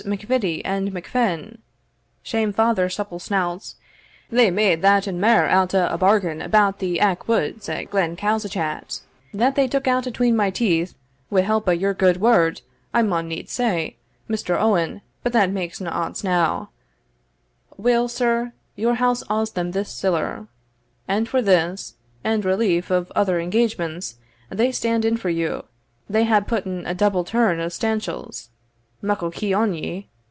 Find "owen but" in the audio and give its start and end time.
14.59-15.33